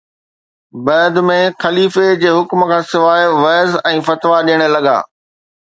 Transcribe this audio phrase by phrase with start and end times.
[0.87, 4.97] بعد ۾ خليفي جي حڪم کان سواءِ وعظ ۽ فتوا ڏيڻ لڳا